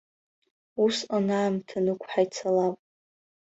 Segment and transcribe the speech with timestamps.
[0.83, 2.75] Усҟан аамҭа нықәҳа ицалап.